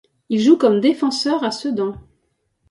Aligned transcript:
Il 0.29 0.39
joue 0.41 0.57
comme 0.57 0.79
défenseur 0.81 1.43
à 1.43 1.51
Sedan. 1.51 1.93